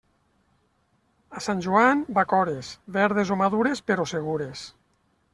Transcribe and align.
A 1.39 1.41
Sant 1.47 1.59
Joan, 1.65 2.01
bacores; 2.17 2.71
verdes 2.95 3.33
o 3.35 3.37
madures, 3.43 3.83
però 3.91 4.07
segures. 4.13 4.65